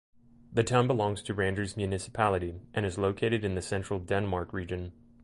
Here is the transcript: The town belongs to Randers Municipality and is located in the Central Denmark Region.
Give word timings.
The 0.51 0.63
town 0.63 0.87
belongs 0.87 1.21
to 1.21 1.35
Randers 1.35 1.77
Municipality 1.77 2.59
and 2.73 2.87
is 2.87 2.97
located 2.97 3.45
in 3.45 3.53
the 3.53 3.61
Central 3.61 3.99
Denmark 3.99 4.51
Region. 4.51 4.93